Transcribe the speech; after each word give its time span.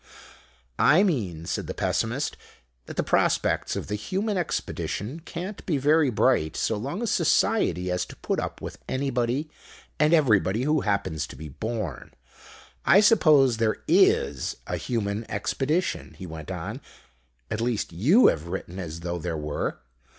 "I 0.79 1.03
mean," 1.03 1.45
said 1.45 1.67
the 1.67 1.75
Pessimist, 1.75 2.35
"that 2.87 2.97
the 2.97 3.03
prospects 3.03 3.75
of 3.75 3.85
the 3.85 3.93
Human 3.93 4.35
Expedition 4.35 5.19
can't 5.19 5.63
be 5.67 5.77
very 5.77 6.09
bright 6.09 6.57
so 6.57 6.75
long 6.75 7.03
as 7.03 7.11
Society 7.11 7.89
has 7.89 8.03
to 8.07 8.15
put 8.15 8.39
up 8.39 8.61
with 8.63 8.79
anybody 8.89 9.47
and 9.99 10.11
everybody 10.11 10.63
who 10.63 10.81
happens 10.81 11.27
to 11.27 11.35
be 11.35 11.49
born. 11.49 12.15
I 12.83 12.99
suppose 12.99 13.57
there 13.57 13.83
is 13.87 14.55
a 14.65 14.75
Human 14.77 15.29
Expedition," 15.29 16.15
he 16.17 16.25
went 16.25 16.49
on. 16.49 16.81
"At 17.51 17.61
least, 17.61 17.93
you 17.93 18.25
have 18.25 18.47
written 18.47 18.79
as 18.79 19.01
though 19.01 19.19
there 19.19 19.37
were. 19.37 19.77